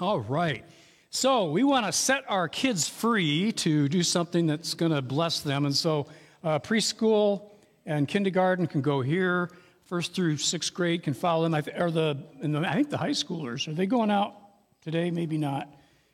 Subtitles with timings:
[0.00, 0.64] All right.
[1.10, 5.40] So we want to set our kids free to do something that's going to bless
[5.40, 5.66] them.
[5.66, 6.08] And so
[6.42, 7.50] uh, preschool
[7.86, 9.50] and kindergarten can go here.
[9.84, 11.54] First through sixth grade can follow them.
[11.54, 14.34] I, th- or the, the, I think the high schoolers, are they going out
[14.82, 15.12] today?
[15.12, 15.68] Maybe not.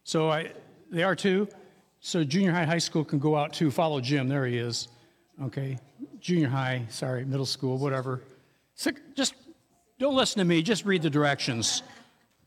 [0.04, 0.52] So I,
[0.90, 1.48] they are too.
[2.00, 3.70] So junior high, high school can go out too.
[3.70, 4.28] Follow Jim.
[4.28, 4.88] There he is.
[5.42, 5.78] Okay.
[6.18, 8.20] Junior high, sorry, middle school, whatever.
[9.14, 9.34] Just
[9.98, 10.60] don't listen to me.
[10.60, 11.82] Just read the directions.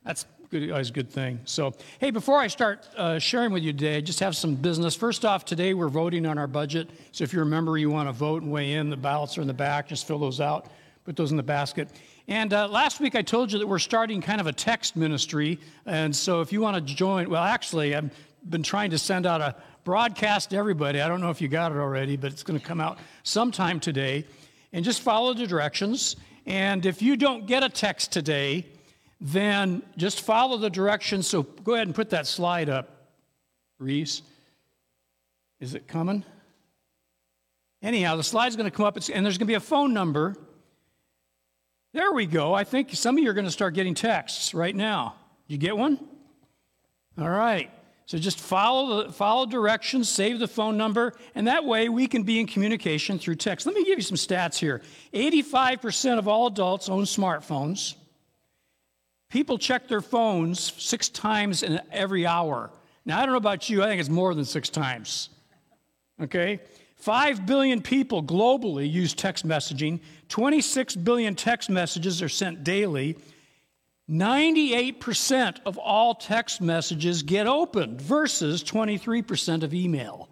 [0.06, 1.40] That's good, always a good thing.
[1.46, 4.94] So, hey, before I start uh, sharing with you today, I just have some business.
[4.94, 6.92] First off, today we're voting on our budget.
[7.12, 9.42] So if you're a member, you want to vote and weigh in, the ballots are
[9.42, 9.88] in the back.
[9.88, 10.68] Just fill those out,
[11.06, 11.90] put those in the basket.
[12.28, 15.60] And uh, last week I told you that we're starting kind of a text ministry.
[15.88, 18.12] And so if you want to join, well, actually, I've
[18.48, 21.02] been trying to send out a broadcast to everybody.
[21.02, 23.80] I don't know if you got it already, but it's going to come out sometime
[23.80, 24.26] today.
[24.72, 26.16] And just follow the directions.
[26.46, 28.68] And if you don't get a text today,
[29.24, 31.28] then just follow the directions.
[31.28, 33.08] So go ahead and put that slide up,
[33.80, 34.22] Reese.
[35.62, 36.26] Is it coming?
[37.82, 40.36] Anyhow, the slide's going to come up, and there's going to be a phone number.
[41.94, 42.54] There we go.
[42.54, 45.16] I think some of you are going to start getting texts right now.
[45.48, 46.00] You get one?
[47.18, 47.72] All right.
[48.06, 52.24] So just follow the follow directions, save the phone number, and that way we can
[52.24, 53.66] be in communication through text.
[53.66, 54.82] Let me give you some stats here.
[55.14, 57.96] 85% of all adults own smartphones.
[59.34, 62.70] People check their phones six times in every hour.
[63.04, 65.30] Now, I don't know about you, I think it's more than six times.
[66.22, 66.60] Okay?
[66.98, 70.02] Five billion people globally use text messaging.
[70.30, 73.18] 26 billion text messages are sent daily.
[74.08, 80.30] 98% of all text messages get opened versus 23% of email.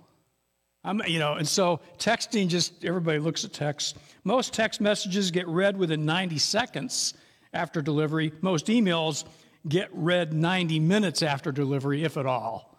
[0.84, 3.98] I'm, you know, and so texting just everybody looks at text.
[4.26, 7.16] Most text messages get read within 90 seconds
[7.54, 8.32] after delivery.
[8.42, 9.26] Most emails
[9.68, 12.78] get read 90 minutes after delivery, if at all.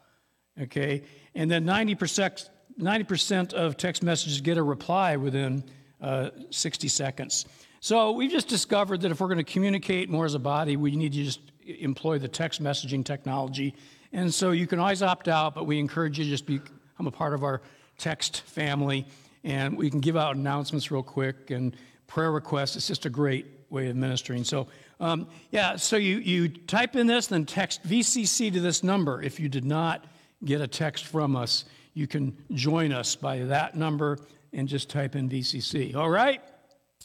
[0.61, 1.03] Okay?
[1.35, 2.49] And then 90%,
[2.81, 5.65] 90% of text messages get a reply within
[6.01, 7.47] uh, 60 seconds.
[7.81, 10.95] So we've just discovered that if we're going to communicate more as a body, we
[10.97, 13.75] need to just employ the text messaging technology.
[14.13, 17.11] And so you can always opt out, but we encourage you to just become a
[17.11, 17.63] part of our
[17.99, 19.07] text family.
[19.45, 22.77] And we can give out announcements real quick and prayer requests.
[22.77, 24.45] It's just a great way of ministering.
[24.45, 24.69] So,
[25.01, 29.23] um, yeah, so you, you type in this, then text VCC to this number.
[29.23, 30.05] If you did not
[30.45, 34.19] get a text from us, you can join us by that number
[34.53, 35.97] and just type in VCC.
[35.97, 36.41] All right?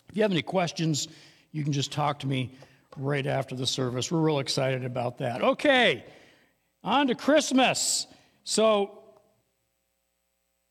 [0.09, 1.07] If you have any questions,
[1.51, 2.51] you can just talk to me
[2.97, 4.11] right after the service.
[4.11, 5.41] We're real excited about that.
[5.41, 6.03] Okay,
[6.83, 8.07] on to Christmas.
[8.43, 8.99] So,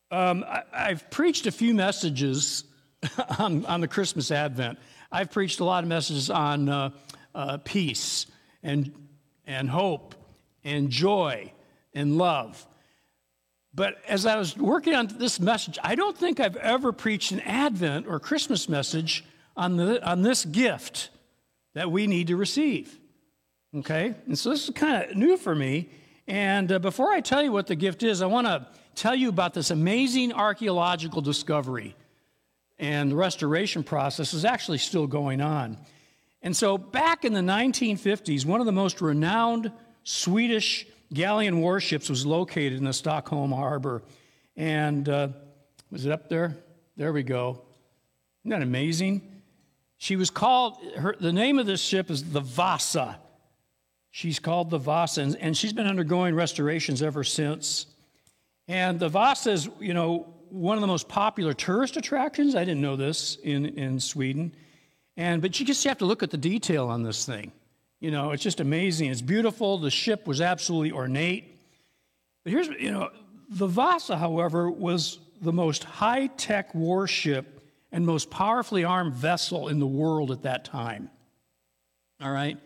[0.09, 2.63] um, I, have preached a few messages
[3.39, 4.79] on, on the Christmas Advent.
[5.11, 6.89] I've preached a lot of messages on uh,
[7.33, 8.25] uh, peace
[8.63, 8.93] and,
[9.45, 10.15] and hope
[10.63, 11.51] and joy
[11.93, 12.65] and love.
[13.73, 17.41] But as I was working on this message, I don't think I've ever preached an
[17.41, 19.23] Advent or Christmas message
[19.55, 21.09] on, the, on this gift
[21.73, 22.97] that we need to receive.
[23.75, 24.15] Okay?
[24.25, 25.89] And so this is kind of new for me.
[26.27, 29.29] And uh, before I tell you what the gift is, I want to tell you
[29.29, 31.95] about this amazing archaeological discovery
[32.79, 35.77] and the restoration process is actually still going on.
[36.41, 39.71] And so, back in the 1950s, one of the most renowned
[40.03, 44.03] Swedish galleon warships was located in the Stockholm harbor.
[44.55, 45.29] And uh,
[45.91, 46.55] was it up there?
[46.95, 47.61] There we go.
[48.43, 49.41] Isn't that amazing?
[49.97, 53.17] She was called, her, the name of this ship is the Vasa.
[54.11, 57.87] She's called the Vasa, and, and she's been undergoing restorations ever since.
[58.67, 62.55] And the Vasa is, you know, one of the most popular tourist attractions.
[62.55, 64.53] I didn't know this in, in Sweden.
[65.15, 67.51] And, but you just have to look at the detail on this thing.
[67.99, 69.09] You know, it's just amazing.
[69.09, 69.77] It's beautiful.
[69.77, 71.57] The ship was absolutely ornate.
[72.43, 73.09] But here's, you know,
[73.49, 77.61] the Vasa, however, was the most high tech warship
[77.91, 81.09] and most powerfully armed vessel in the world at that time.
[82.21, 82.57] All right?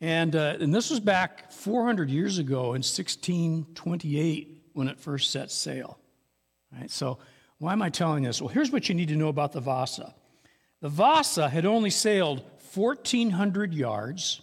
[0.00, 5.50] And, uh, and this was back 400 years ago in 1628 when it first set
[5.50, 5.98] sail.
[6.72, 7.18] Right, so,
[7.58, 8.40] why am I telling this?
[8.40, 10.14] Well, here's what you need to know about the Vasa.
[10.80, 12.42] The Vasa had only sailed
[12.74, 14.42] 1,400 yards,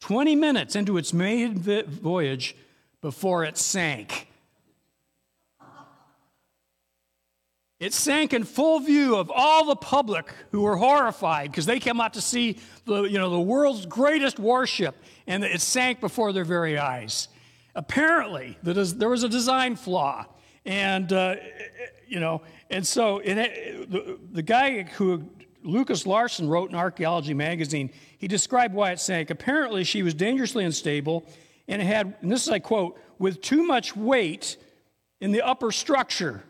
[0.00, 2.56] 20 minutes into its maiden voyage
[3.00, 4.26] before it sank.
[7.78, 11.98] It sank in full view of all the public who were horrified because they came
[11.98, 14.94] out to see the, you know, the world's greatest warship,
[15.26, 17.28] and it sank before their very eyes.
[17.74, 20.26] Apparently, there was a design flaw.
[20.64, 21.36] And, uh,
[22.06, 25.28] you know, and so it, the, the guy who,
[25.62, 29.30] Lucas Larson, wrote in Archaeology magazine, he described why it sank.
[29.30, 31.24] Apparently, she was dangerously unstable
[31.66, 34.56] and had, and this is I quote, with too much weight
[35.20, 36.42] in the upper structure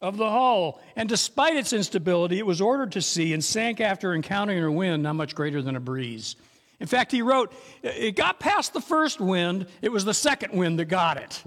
[0.00, 0.80] of the hull.
[0.96, 5.02] And despite its instability, it was ordered to sea and sank after encountering a wind
[5.02, 6.36] not much greater than a breeze.
[6.78, 7.52] In fact, he wrote,
[7.82, 11.42] it got past the first wind, it was the second wind that got it.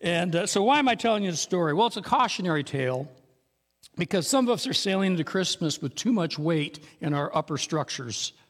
[0.00, 1.72] And uh, so, why am I telling you the story?
[1.74, 3.08] Well, it's a cautionary tale
[3.96, 7.58] because some of us are sailing into Christmas with too much weight in our upper
[7.58, 8.32] structures.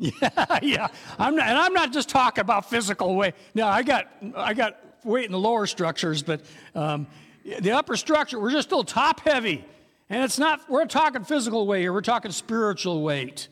[0.00, 0.88] Yeah, yeah.
[1.18, 3.34] I'm not, and I'm not just talking about physical weight.
[3.56, 4.06] No, I got,
[4.36, 6.40] I got weight in the lower structures, but
[6.76, 7.08] um,
[7.44, 9.64] the upper structure, we're just still top heavy.
[10.10, 13.48] And it's not, we're talking physical weight here, we're talking spiritual weight.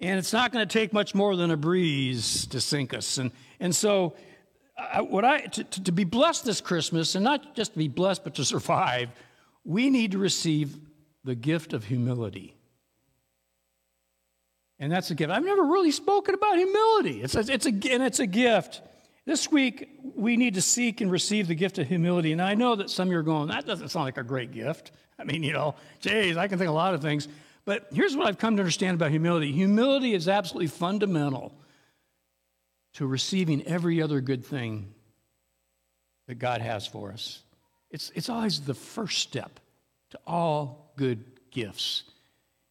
[0.00, 3.18] And it's not going to take much more than a breeze to sink us.
[3.18, 3.30] And,
[3.60, 4.14] and so,
[4.78, 8.24] I, what I, to, to be blessed this Christmas, and not just to be blessed,
[8.24, 9.08] but to survive,
[9.64, 10.76] we need to receive
[11.24, 12.54] the gift of humility.
[14.78, 15.30] And that's a gift.
[15.30, 17.22] I've never really spoken about humility.
[17.22, 18.82] It's a, it's a, and it's a gift.
[19.26, 22.30] This week, we need to seek and receive the gift of humility.
[22.30, 24.52] And I know that some of you are going, that doesn't sound like a great
[24.52, 24.92] gift.
[25.18, 27.26] I mean, you know, geez, I can think a lot of things.
[27.64, 31.52] But here's what I've come to understand about humility humility is absolutely fundamental
[32.94, 34.94] to receiving every other good thing
[36.28, 37.42] that God has for us.
[37.90, 39.58] It's, it's always the first step
[40.10, 42.04] to all good gifts.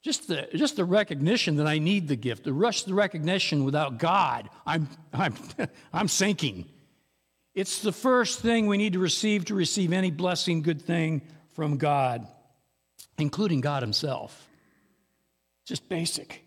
[0.06, 3.98] Just the, just the recognition that I need the gift, the rush the recognition without
[3.98, 5.34] God, I'm, I'm,
[5.94, 6.69] I'm sinking.
[7.56, 11.24] It's the first thing we need to receive to receive any blessing, good thing
[11.56, 12.28] from God,
[13.18, 14.48] including God Himself.
[15.66, 16.46] Just basic.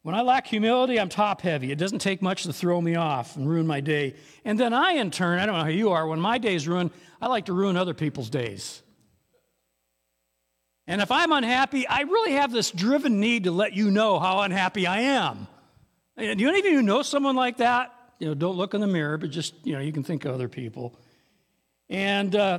[0.00, 1.72] When I lack humility, I'm top heavy.
[1.72, 4.14] It doesn't take much to throw me off and ruin my day.
[4.46, 6.90] And then I, in turn, I don't know how you are, when my day's ruined,
[7.20, 8.82] I like to ruin other people's days.
[10.86, 14.40] And if I'm unhappy, I really have this driven need to let you know how
[14.40, 15.46] unhappy I am.
[16.16, 17.92] And do any of you know someone like that?
[18.18, 20.34] You know, don't look in the mirror, but just, you know, you can think of
[20.34, 20.98] other people.
[21.88, 22.58] And, uh,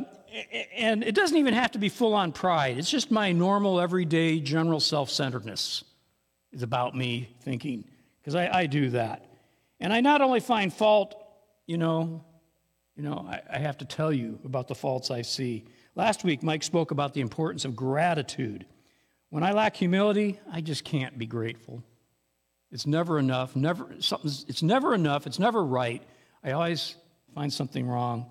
[0.76, 2.78] and it doesn't even have to be full on pride.
[2.78, 5.84] It's just my normal, everyday, general self centeredness
[6.52, 7.86] is about me thinking,
[8.22, 9.26] because I, I, do that.
[9.80, 11.16] And I not only find fault,
[11.68, 12.24] you know,
[12.96, 15.66] you know, I, I have to tell you about the faults I see.
[15.98, 18.66] Last week, Mike spoke about the importance of gratitude.
[19.30, 21.84] When I lack humility, I just can't be grateful.
[22.70, 23.56] It's never enough.
[23.56, 25.26] Never, something's, it's never enough.
[25.26, 26.04] It's never right.
[26.44, 26.96] I always
[27.34, 28.26] find something wrong.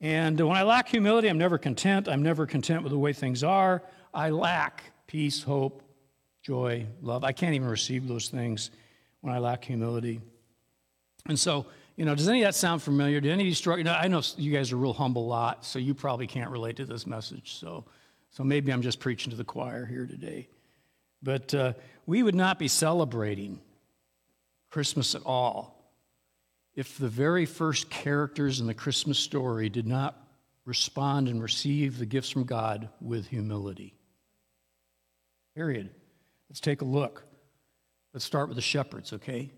[0.00, 2.08] And when I lack humility, I'm never content.
[2.08, 3.82] I'm never content with the way things are.
[4.14, 5.82] I lack peace, hope,
[6.42, 7.24] joy, love.
[7.24, 8.70] I can't even receive those things
[9.20, 10.22] when I lack humility.
[11.28, 11.66] And so,
[11.96, 13.20] you know, does any of that sound familiar?
[13.20, 13.88] Do any of you struggle?
[13.88, 17.06] I know you guys are real humble lot, so you probably can't relate to this
[17.06, 17.54] message.
[17.54, 17.84] So,
[18.30, 20.48] so maybe I'm just preaching to the choir here today.
[21.22, 21.72] But uh,
[22.06, 23.60] we would not be celebrating
[24.70, 25.92] Christmas at all
[26.74, 30.16] if the very first characters in the Christmas story did not
[30.64, 33.94] respond and receive the gifts from God with humility.
[35.54, 35.90] Period.
[36.48, 37.24] Let's take a look.
[38.14, 39.50] Let's start with the shepherds, okay?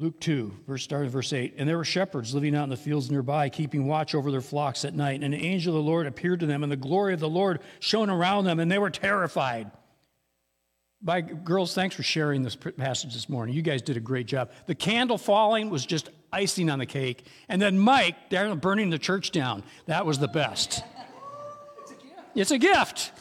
[0.00, 1.54] Luke 2, verse starting verse 8.
[1.56, 4.84] And there were shepherds living out in the fields nearby, keeping watch over their flocks
[4.84, 5.22] at night.
[5.22, 7.60] And an angel of the Lord appeared to them, and the glory of the Lord
[7.78, 9.70] shone around them, and they were terrified.
[11.00, 13.54] By girls, thanks for sharing this passage this morning.
[13.54, 14.50] You guys did a great job.
[14.66, 17.26] The candle falling was just icing on the cake.
[17.48, 19.62] And then Mike, there burning the church down.
[19.86, 20.82] That was the best.
[21.82, 22.20] It's a gift.
[22.34, 23.12] It's a gift.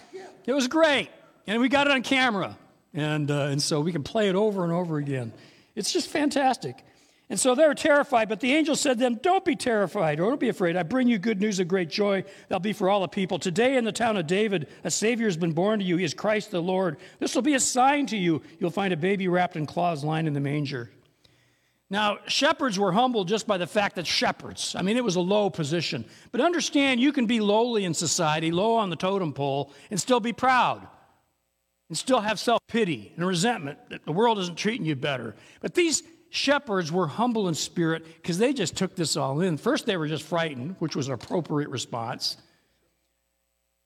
[0.45, 1.09] It was great.
[1.45, 2.57] And we got it on camera.
[2.93, 5.33] And, uh, and so we can play it over and over again.
[5.75, 6.83] It's just fantastic.
[7.29, 10.29] And so they were terrified, but the angel said to them, Don't be terrified or
[10.29, 10.75] don't be afraid.
[10.75, 13.39] I bring you good news of great joy that'll be for all the people.
[13.39, 15.97] Today in the town of David, a Savior has been born to you.
[15.97, 16.97] He is Christ the Lord.
[17.19, 18.41] This will be a sign to you.
[18.59, 20.91] You'll find a baby wrapped in cloths lying in the manger.
[21.89, 24.75] Now, shepherds were humbled just by the fact that shepherds.
[24.75, 26.05] I mean, it was a low position.
[26.31, 30.19] But understand, you can be lowly in society, low on the totem pole, and still
[30.19, 30.87] be proud
[31.93, 35.35] and still have self pity and resentment that the world isn't treating you better.
[35.61, 39.57] But these shepherds were humble in spirit because they just took this all in.
[39.57, 42.37] First, they were just frightened, which was an appropriate response.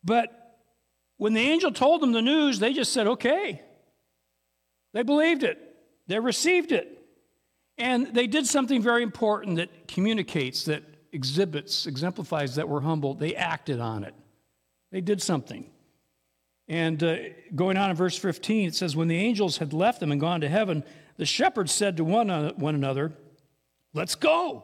[0.06, 0.56] But
[1.18, 3.62] when the angel told them the news, they just said, okay.
[4.94, 5.60] They believed it,
[6.08, 6.88] they received it.
[7.78, 13.16] And they did something very important that communicates, that exhibits, exemplifies that we're humble.
[13.16, 14.14] They acted on it,
[14.94, 15.70] they did something.
[16.68, 17.18] And uh,
[17.56, 20.42] going on in verse 15, it says, When the angels had left them and gone
[20.42, 20.84] to heaven,
[21.16, 23.14] the shepherds said to one, uh, one another,
[23.94, 24.64] Let's go.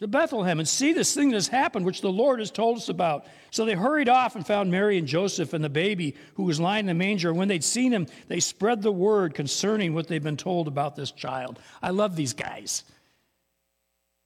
[0.00, 2.88] to Bethlehem and see this thing that has happened, which the Lord has told us
[2.88, 3.26] about.
[3.50, 6.80] So they hurried off and found Mary and Joseph and the baby who was lying
[6.80, 7.30] in the manger.
[7.30, 10.96] And when they'd seen him, they spread the word concerning what they'd been told about
[10.96, 11.58] this child.
[11.80, 12.84] I love these guys.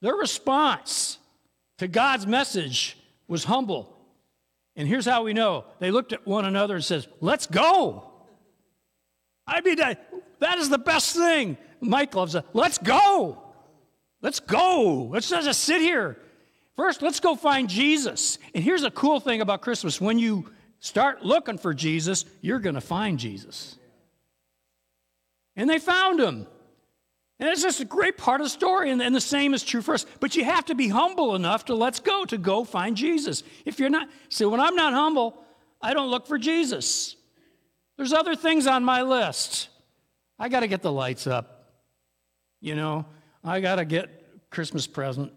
[0.01, 1.19] Their response
[1.77, 2.97] to God's message
[3.27, 3.95] was humble.
[4.75, 8.11] And here's how we know they looked at one another and says, Let's go.
[9.47, 11.57] I mean, that is the best thing.
[11.81, 12.45] Mike loves it.
[12.53, 13.41] Let's go.
[14.21, 15.09] Let's go.
[15.11, 16.17] Let's not just sit here.
[16.75, 18.37] First, let's go find Jesus.
[18.53, 20.49] And here's a cool thing about Christmas when you
[20.79, 23.77] start looking for Jesus, you're going to find Jesus.
[25.55, 26.47] And they found him.
[27.41, 29.81] And it's just a great part of the story, and, and, the same is true
[29.81, 30.05] for us.
[30.19, 33.41] But you have to be humble enough to let's go, to go find Jesus.
[33.65, 35.43] If you're not, see, when I'm not humble,
[35.81, 37.15] I don't look for Jesus.
[37.97, 39.69] There's other things on my list.
[40.37, 41.73] I got to get the lights up.
[42.61, 43.07] You know,
[43.43, 45.33] I got to get Christmas present.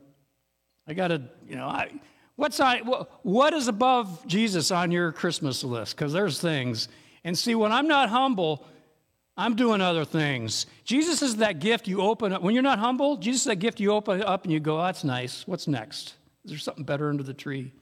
[0.86, 1.90] I got to, you know, I,
[2.36, 2.80] what's on,
[3.22, 5.96] what is above Jesus on your Christmas list?
[5.96, 6.88] Because there's things.
[7.24, 8.66] And see, when I'm not humble,
[9.36, 10.66] I'm doing other things.
[10.84, 12.42] Jesus is that gift you open up.
[12.42, 14.84] When you're not humble, Jesus is that gift you open up and you go, oh,
[14.84, 15.46] that's nice.
[15.46, 16.14] What's next?
[16.44, 17.72] Is there something better under the tree?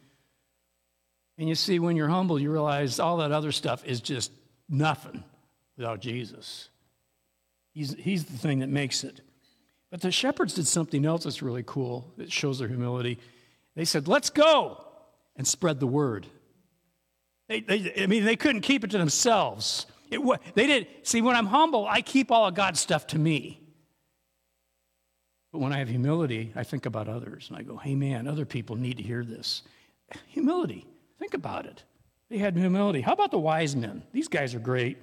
[1.38, 4.32] And you see, when you're humble, you realize all that other stuff is just
[4.68, 5.24] nothing
[5.76, 6.68] without Jesus.
[7.72, 9.20] He's, he's the thing that makes it.
[9.90, 13.18] But the shepherds did something else that's really cool that shows their humility.
[13.76, 14.82] They said, Let's go
[15.36, 16.26] and spread the word.
[17.48, 19.86] They, they, I mean, they couldn't keep it to themselves.
[20.12, 20.86] It, they did.
[21.02, 23.60] See, when I'm humble, I keep all of God's stuff to me.
[25.52, 28.44] But when I have humility, I think about others and I go, hey, man, other
[28.44, 29.62] people need to hear this.
[30.28, 30.86] Humility.
[31.18, 31.84] Think about it.
[32.28, 33.02] They had humility.
[33.02, 34.02] How about the wise men?
[34.12, 34.98] These guys are great.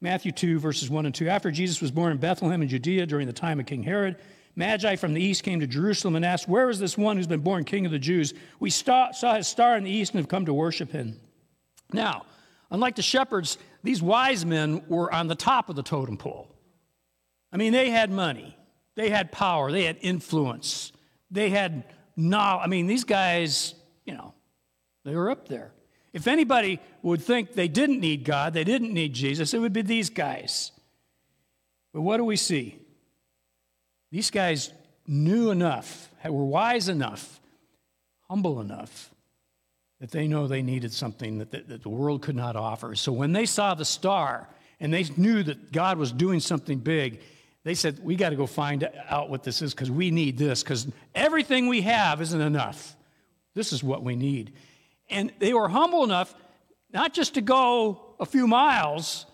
[0.00, 1.28] Matthew 2, verses 1 and 2.
[1.28, 4.16] After Jesus was born in Bethlehem in Judea during the time of King Herod,
[4.54, 7.40] Magi from the east came to Jerusalem and asked, Where is this one who's been
[7.40, 8.32] born king of the Jews?
[8.58, 11.20] We saw his star in the east and have come to worship him.
[11.92, 12.24] Now,
[12.70, 16.48] unlike the shepherds, these wise men were on the top of the totem pole.
[17.52, 18.56] I mean, they had money,
[18.94, 20.92] they had power, they had influence,
[21.30, 21.84] they had
[22.16, 22.64] knowledge.
[22.64, 23.74] I mean, these guys,
[24.04, 24.34] you know,
[25.04, 25.72] they were up there.
[26.12, 29.82] If anybody would think they didn't need God, they didn't need Jesus, it would be
[29.82, 30.72] these guys.
[31.92, 32.78] But what do we see?
[34.10, 34.72] These guys
[35.06, 37.40] knew enough, were wise enough,
[38.28, 39.10] humble enough
[40.00, 42.94] that they know they needed something that the, that the world could not offer.
[42.94, 44.48] So when they saw the star
[44.78, 47.20] and they knew that God was doing something big,
[47.64, 50.62] they said, We got to go find out what this is because we need this
[50.62, 52.94] because everything we have isn't enough.
[53.54, 54.52] This is what we need.
[55.08, 56.34] And they were humble enough
[56.92, 59.26] not just to go a few miles.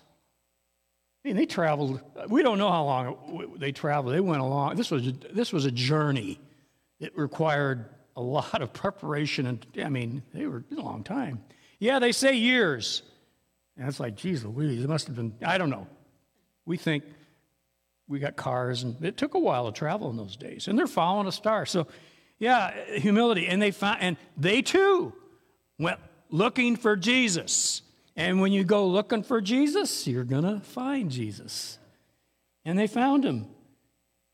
[1.24, 4.14] I mean, they traveled, we don't know how long they traveled.
[4.14, 4.76] They went along.
[4.76, 6.40] This was, this was a journey.
[7.00, 11.42] It required a lot of preparation, and I mean, they were a long time.
[11.78, 13.02] Yeah, they say years.
[13.76, 15.86] And it's like, geez Louise, it must have been, I don't know.
[16.66, 17.04] We think
[18.06, 20.68] we got cars, and it took a while to travel in those days.
[20.68, 21.64] And they're following a star.
[21.64, 21.86] So,
[22.38, 23.46] yeah, humility.
[23.46, 25.14] And they found, and they too
[25.78, 27.82] went looking for Jesus.
[28.14, 31.78] And when you go looking for Jesus, you're going to find Jesus.
[32.64, 33.46] And they found him.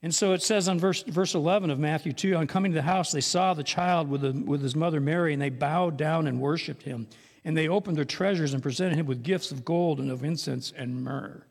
[0.02, 2.82] And so it says on verse, verse 11 of Matthew 2 on coming to the
[2.82, 6.26] house, they saw the child with, the, with his mother Mary, and they bowed down
[6.26, 7.08] and worshiped him.
[7.44, 10.72] And they opened their treasures and presented him with gifts of gold and of incense
[10.76, 11.42] and myrrh.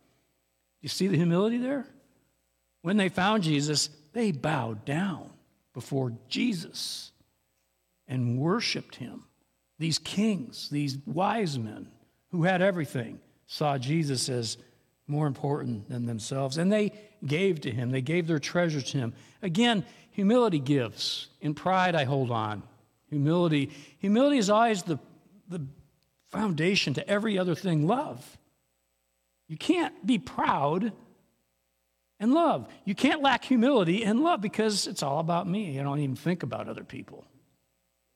[0.82, 1.86] You see the humility there?
[2.84, 5.32] When they found Jesus, they bowed down
[5.74, 7.12] before Jesus
[8.08, 9.26] and worshiped him.
[9.80, 11.90] These kings, these wise men
[12.32, 14.58] who had everything, saw Jesus as
[15.08, 16.58] more important than themselves.
[16.58, 16.92] And they
[17.26, 19.14] gave to him, they gave their treasures to him.
[19.42, 21.28] Again, humility gives.
[21.42, 22.64] In pride, I hold on.
[23.10, 25.00] Humility, humility is always the,
[25.48, 25.66] the
[26.30, 28.38] foundation to every other thing love.
[29.48, 30.92] You can't be proud
[32.20, 32.68] and love.
[32.84, 35.80] You can't lack humility and love because it's all about me.
[35.80, 37.26] I don't even think about other people.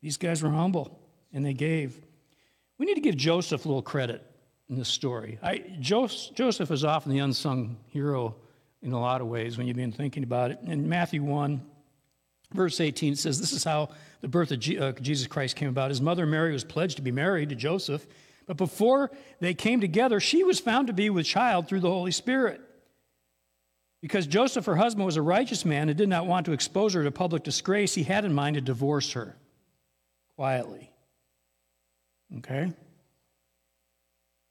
[0.01, 0.99] These guys were humble
[1.31, 1.97] and they gave.
[2.77, 4.25] We need to give Joseph a little credit
[4.69, 5.37] in this story.
[5.41, 8.35] I, Joseph is often the unsung hero
[8.81, 10.59] in a lot of ways when you've been thinking about it.
[10.63, 11.61] In Matthew 1,
[12.53, 13.89] verse 18, it says, This is how
[14.21, 15.89] the birth of uh, Jesus Christ came about.
[15.89, 18.05] His mother Mary was pledged to be married to Joseph,
[18.47, 22.11] but before they came together, she was found to be with child through the Holy
[22.11, 22.61] Spirit.
[24.01, 27.03] Because Joseph, her husband, was a righteous man and did not want to expose her
[27.03, 29.35] to public disgrace, he had in mind to divorce her
[30.35, 30.91] quietly.
[32.39, 32.71] Okay?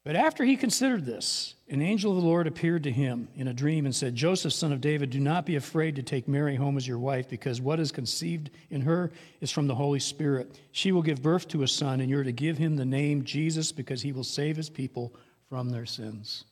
[0.02, 3.52] But after he considered this, an angel of the Lord appeared to him in a
[3.52, 6.78] dream and said, Joseph, son of David, do not be afraid to take Mary home
[6.78, 10.58] as your wife, because what is conceived in her is from the Holy Spirit.
[10.72, 13.72] She will give birth to a son, and you're to give him the name Jesus,
[13.72, 15.14] because he will save his people
[15.50, 16.44] from their sins.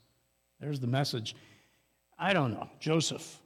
[0.61, 1.35] There's the message.
[2.19, 2.69] I don't know.
[2.81, 3.39] Joseph.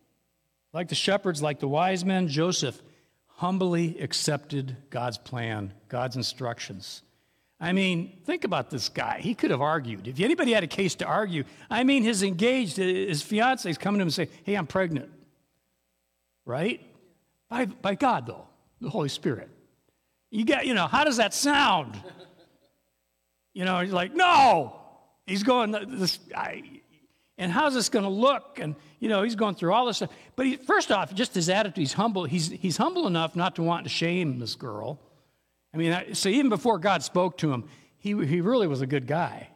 [0.73, 2.83] Like the shepherds, like the wise men, Joseph
[3.27, 7.03] humbly accepted God's plan, God's instructions.
[7.63, 9.21] I mean, think about this guy.
[9.21, 10.09] He could have argued.
[10.09, 14.01] If anybody had a case to argue, I mean, his engaged, his fiance is coming
[14.01, 15.09] to him and saying, Hey, I'm pregnant.
[16.45, 16.85] Right?
[17.49, 18.49] By, by God, though,
[18.81, 19.49] the Holy Spirit.
[20.33, 21.97] You got, you know, how does that sound?
[23.55, 24.81] You know, he's like, No.
[25.25, 26.65] He's going, this, I,
[27.39, 28.59] and how's this going to look?
[28.61, 30.11] And, you know, he's going through all this stuff.
[30.35, 32.25] But he, first off, just his attitude, he's humble.
[32.25, 34.99] He's, he's humble enough not to want to shame this girl.
[35.75, 37.65] I mean, so even before God spoke to him,
[37.99, 39.49] he, he really was a good guy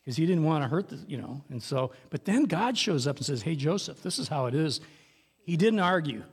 [0.00, 1.42] because he didn't want to hurt the, you know.
[1.48, 4.54] And so, but then God shows up and says, Hey, Joseph, this is how it
[4.54, 4.80] is.
[5.38, 6.24] He didn't argue.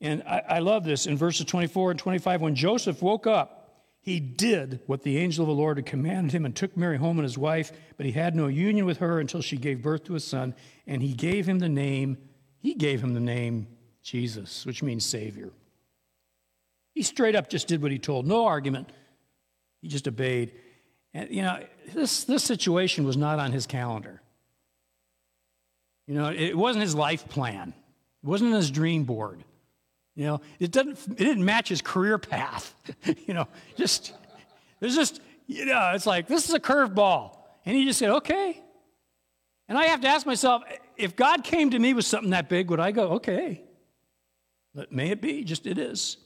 [0.00, 2.40] And I, I love this in verses 24 and 25.
[2.40, 3.66] When Joseph woke up,
[4.00, 7.18] he did what the angel of the Lord had commanded him and took Mary home
[7.18, 10.14] and his wife, but he had no union with her until she gave birth to
[10.14, 10.54] a son,
[10.86, 12.16] and he gave him the name,
[12.58, 13.66] he gave him the name
[14.02, 15.50] Jesus, which means Savior.
[16.96, 18.88] He straight up just did what he told, no argument.
[19.82, 20.52] He just obeyed.
[21.12, 21.62] And, you know,
[21.92, 24.22] this, this situation was not on his calendar.
[26.06, 27.74] You know, it wasn't his life plan,
[28.22, 29.44] it wasn't his dream board.
[30.14, 32.74] You know, it doesn't it didn't match his career path.
[33.26, 34.14] you know, just
[34.80, 37.36] there's just you know, it's like this is a curveball.
[37.66, 38.62] And he just said, okay.
[39.68, 40.62] And I have to ask myself,
[40.96, 43.64] if God came to me with something that big, would I go, okay?
[44.74, 46.16] But may it be, just it is.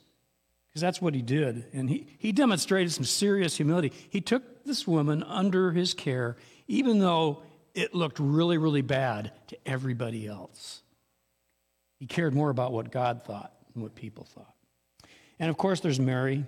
[0.71, 1.67] Because that's what he did.
[1.73, 3.93] And he, he demonstrated some serious humility.
[4.09, 6.37] He took this woman under his care,
[6.69, 7.43] even though
[7.75, 10.83] it looked really, really bad to everybody else.
[11.99, 14.55] He cared more about what God thought than what people thought.
[15.41, 16.45] And of course, there's Mary.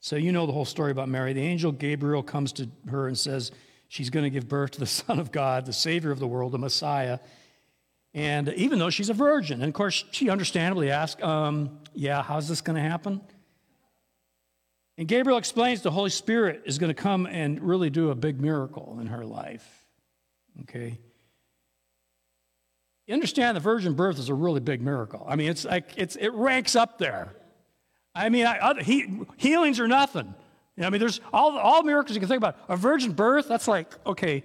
[0.00, 1.32] So you know the whole story about Mary.
[1.32, 3.52] The angel Gabriel comes to her and says
[3.88, 6.52] she's going to give birth to the Son of God, the Savior of the world,
[6.52, 7.20] the Messiah.
[8.12, 12.48] And even though she's a virgin, and of course, she understandably asks, um, Yeah, how's
[12.48, 13.20] this going to happen?
[14.96, 18.40] And Gabriel explains the Holy Spirit is going to come and really do a big
[18.40, 19.84] miracle in her life.
[20.62, 20.98] Okay?
[23.06, 25.26] You understand the virgin birth is a really big miracle.
[25.28, 27.34] I mean, it's like it's it ranks up there.
[28.14, 30.32] I mean, I, he, healings are nothing.
[30.80, 32.56] I mean, there's all all miracles you can think about.
[32.68, 34.44] A virgin birth, that's like okay,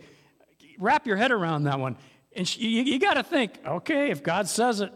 [0.77, 1.95] wrap your head around that one.
[2.35, 4.91] And she, you, you got to think, okay, if God says it,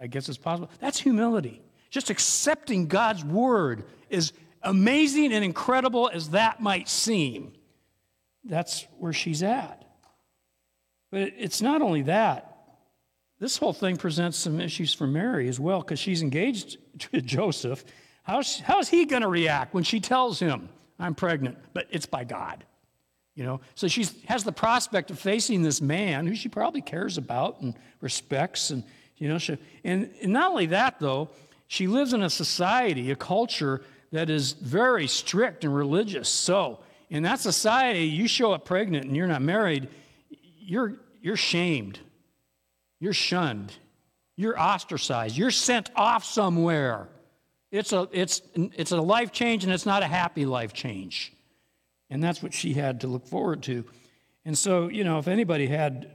[0.00, 0.70] I guess it's possible.
[0.80, 1.62] That's humility.
[1.90, 4.32] Just accepting God's word is
[4.66, 7.52] amazing and incredible as that might seem.
[8.44, 9.84] That's where she's at.
[11.10, 12.52] But it's not only that.
[13.38, 17.84] This whole thing presents some issues for Mary as well because she's engaged to Joseph.
[18.22, 22.24] How's, how's he going to react when she tells him, I'm pregnant, but it's by
[22.24, 22.64] God?
[23.34, 27.18] You know, so she has the prospect of facing this man who she probably cares
[27.18, 28.82] about and respects, and
[29.18, 31.28] you know, she, and, and not only that though,
[31.68, 36.28] she lives in a society, a culture that is very strict and religious.
[36.28, 39.88] So in that society, you show up pregnant and you're not married,
[40.58, 41.98] you're you're shamed.
[43.00, 43.72] You're shunned.
[44.36, 45.36] You're ostracized.
[45.36, 47.08] You're sent off somewhere.
[47.70, 51.32] It's a, it's, it's a life change and it's not a happy life change.
[52.10, 53.84] And that's what she had to look forward to.
[54.44, 56.14] And so, you know, if anybody had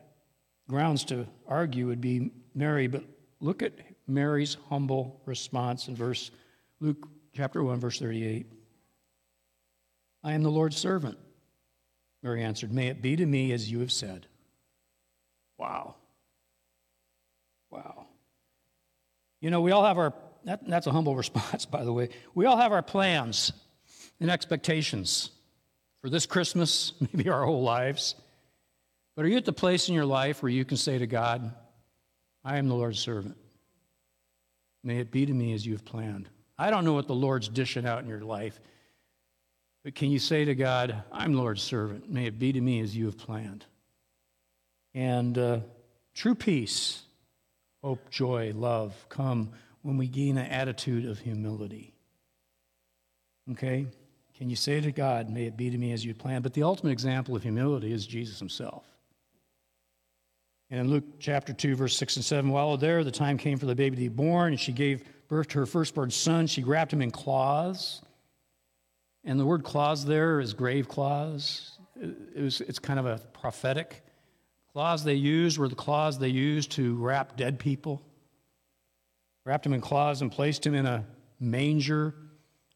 [0.70, 2.88] grounds to argue, would be Mary.
[2.88, 3.04] But
[3.42, 3.74] look at
[4.08, 6.32] Mary's humble response in verse
[6.80, 8.46] Luke chapter 1, verse 38.
[10.24, 11.18] I am the Lord's servant.
[12.24, 14.28] Mary answered, May it be to me as you have said.
[15.58, 15.96] Wow.
[17.70, 18.06] Wow.
[19.40, 20.14] You know, we all have our,
[20.46, 22.10] that, that's a humble response, by the way.
[22.36, 23.52] We all have our plans
[24.20, 25.32] and expectations
[26.02, 28.16] for this Christmas, maybe our whole lives.
[29.16, 31.54] But are you at the place in your life where you can say to God,
[32.44, 33.38] I am the Lord's servant?
[34.84, 36.30] May it be to me as you have planned.
[36.62, 38.60] I don't know what the Lord's dishing out in your life,
[39.84, 42.08] but can you say to God, I'm Lord's servant?
[42.08, 43.66] May it be to me as you have planned.
[44.94, 45.62] And uh,
[46.14, 47.02] true peace
[47.82, 51.96] hope, joy, love come when we gain an attitude of humility.
[53.54, 53.88] Okay?
[54.38, 56.44] Can you say to God, may it be to me as you planned?
[56.44, 58.86] But the ultimate example of humility is Jesus himself.
[60.70, 63.66] And in Luke chapter 2, verse 6 and 7, while there, the time came for
[63.66, 66.46] the baby to be born, and she gave birth to her firstborn son.
[66.46, 68.02] She wrapped him in cloths.
[69.24, 71.80] And the word cloths there is grave cloths.
[72.00, 74.04] It was, it's kind of a prophetic
[74.74, 78.02] Cloths they used were the cloths they used to wrap dead people.
[79.44, 81.06] Wrapped him in cloths and placed him in a
[81.40, 82.16] manger,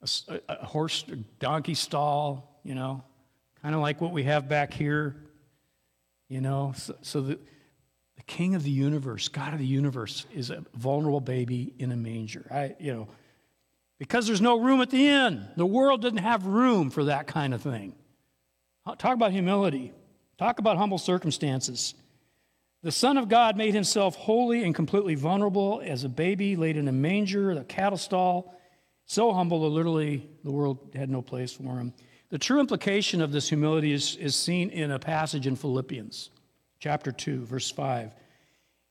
[0.02, 3.02] a, a horse, a donkey stall, you know,
[3.62, 5.16] kind of like what we have back here,
[6.28, 6.74] you know.
[6.76, 7.40] So, so the
[8.28, 12.46] king of the universe, God of the universe, is a vulnerable baby in a manger.
[12.52, 13.08] I, you know,
[14.00, 15.48] because there's no room at the inn.
[15.56, 17.94] The world doesn't have room for that kind of thing.
[18.98, 19.94] Talk about humility.
[20.38, 21.96] Talk about humble circumstances.
[22.84, 26.88] The Son of God made himself wholly and completely vulnerable as a baby laid in
[26.88, 28.54] a manger, a cattle stall,
[29.06, 31.94] so humble that literally the world had no place for him.
[32.30, 36.32] The true implication of this humility is, is seen in a passage in Philippians
[36.86, 38.12] chapter 2, verse 5.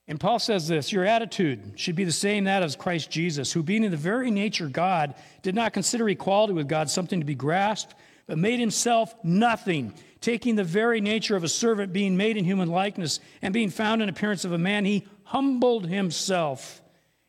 [0.09, 3.63] And Paul says this Your attitude should be the same that as Christ Jesus, who,
[3.63, 7.37] being in the very nature God, did not consider equality with God something to be
[7.37, 7.95] grasped,
[8.27, 12.69] but made himself nothing, taking the very nature of a servant, being made in human
[12.69, 16.83] likeness, and being found in appearance of a man, he humbled himself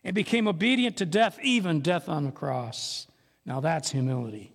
[0.03, 3.05] and became obedient to death, even death on the cross.
[3.45, 4.54] Now that's humility.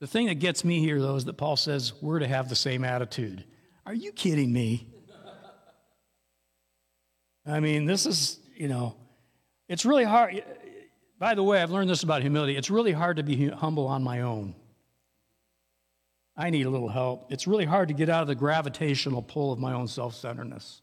[0.00, 2.56] The thing that gets me here, though, is that Paul says we're to have the
[2.56, 3.44] same attitude.
[3.84, 4.86] Are you kidding me?
[7.46, 8.94] I mean, this is, you know,
[9.68, 10.44] it's really hard.
[11.18, 12.56] By the way, I've learned this about humility.
[12.56, 14.54] It's really hard to be humble on my own.
[16.36, 17.32] I need a little help.
[17.32, 20.82] It's really hard to get out of the gravitational pull of my own self centeredness.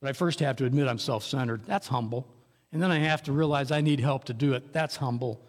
[0.00, 1.64] But I first have to admit I'm self centered.
[1.64, 2.26] That's humble.
[2.72, 4.72] And then I have to realize I need help to do it.
[4.72, 5.46] That's humble.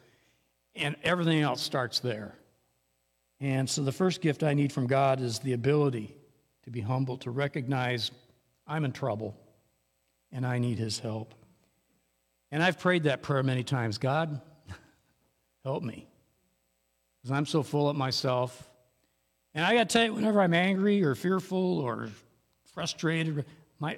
[0.76, 2.36] And everything else starts there.
[3.40, 6.16] And so the first gift I need from God is the ability
[6.64, 8.12] to be humble, to recognize
[8.66, 9.36] I'm in trouble
[10.32, 11.36] and I need his help.
[12.52, 14.42] And I've prayed that prayer many times God,
[15.64, 16.08] help me.
[17.22, 18.70] Because I'm so full of myself.
[19.54, 22.10] And I got to tell you, whenever I'm angry or fearful or
[22.74, 23.46] frustrated,
[23.80, 23.98] my,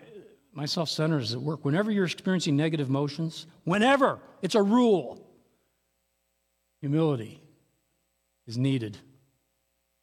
[0.54, 1.66] my self centered is at work.
[1.66, 5.25] Whenever you're experiencing negative emotions, whenever, it's a rule.
[6.86, 7.42] Humility
[8.46, 8.96] is needed.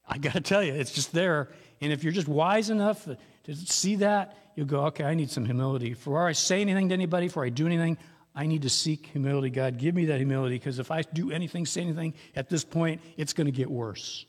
[0.04, 1.52] I got to tell you, it's just there.
[1.80, 3.06] And if you're just wise enough
[3.44, 5.90] to see that, you'll go, okay, I need some humility.
[5.90, 7.98] Before I say anything to anybody, before I do anything,
[8.34, 9.48] I need to seek humility.
[9.48, 13.00] God, give me that humility because if I do anything, say anything at this point,
[13.16, 14.26] it's going to get worse.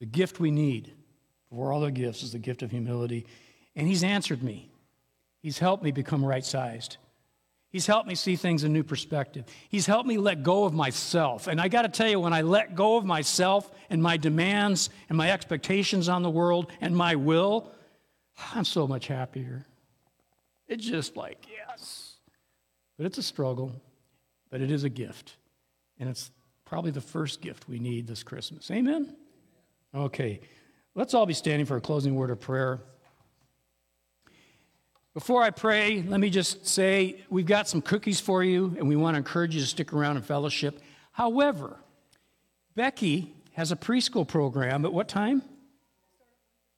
[0.00, 0.94] The gift we need
[1.50, 3.26] for all the gifts is the gift of humility.
[3.76, 4.70] And He's answered me,
[5.42, 6.96] He's helped me become right sized.
[7.74, 9.46] He's helped me see things in new perspective.
[9.68, 11.48] He's helped me let go of myself.
[11.48, 14.90] And I got to tell you, when I let go of myself and my demands
[15.08, 17.72] and my expectations on the world and my will,
[18.54, 19.66] I'm so much happier.
[20.68, 22.14] It's just like, yes.
[22.96, 23.72] But it's a struggle,
[24.50, 25.34] but it is a gift.
[25.98, 26.30] And it's
[26.64, 28.70] probably the first gift we need this Christmas.
[28.70, 29.16] Amen?
[29.92, 30.38] Okay.
[30.94, 32.82] Let's all be standing for a closing word of prayer.
[35.14, 38.96] Before I pray, let me just say we've got some cookies for you, and we
[38.96, 40.80] want to encourage you to stick around and fellowship.
[41.12, 41.76] However,
[42.74, 45.42] Becky has a preschool program at what time?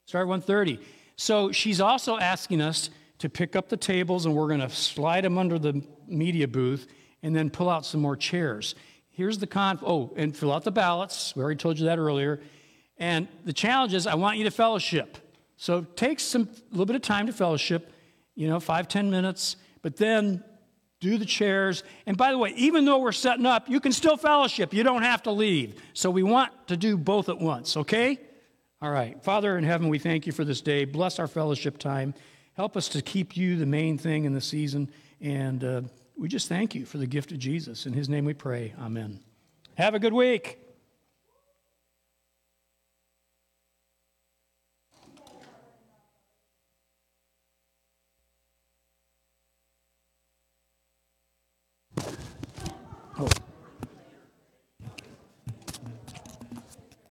[0.04, 0.80] Start 1:30.
[1.16, 5.24] So she's also asking us to pick up the tables, and we're going to slide
[5.24, 6.86] them under the media booth,
[7.22, 8.74] and then pull out some more chairs.
[9.08, 9.78] Here's the con.
[9.82, 11.34] Oh, and fill out the ballots.
[11.34, 12.42] We already told you that earlier.
[12.98, 15.16] And the challenge is, I want you to fellowship.
[15.56, 17.94] So take some a little bit of time to fellowship
[18.36, 20.44] you know, five, ten minutes, but then
[21.00, 21.82] do the chairs.
[22.06, 24.72] And by the way, even though we're setting up, you can still fellowship.
[24.72, 25.82] You don't have to leave.
[25.92, 28.20] So we want to do both at once, okay?
[28.80, 29.22] All right.
[29.24, 30.84] Father in heaven, we thank you for this day.
[30.84, 32.14] Bless our fellowship time.
[32.54, 34.90] Help us to keep you the main thing in the season.
[35.20, 35.82] And uh,
[36.16, 37.86] we just thank you for the gift of Jesus.
[37.86, 38.74] In his name we pray.
[38.80, 39.20] Amen.
[39.76, 40.65] Have a good week.